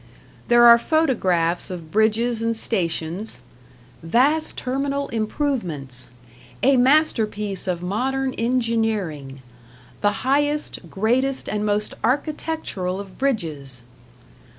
There 0.47 0.65
are 0.65 0.79
photographs 0.79 1.69
of 1.69 1.91
bridges 1.91 2.41
and 2.41 2.57
stations 2.57 3.39
"vast 4.01 4.57
terminal 4.57 5.09
improvements", 5.09 6.09
"a 6.63 6.75
masterpiece 6.75 7.67
of 7.67 7.83
modern 7.83 8.33
engineering", 8.33 9.43
"the 10.01 10.25
highest, 10.25 10.89
greatest 10.89 11.47
and 11.47 11.63
most 11.63 11.93
architectural 12.03 12.99
of 12.99 13.19
bridges". 13.19 13.85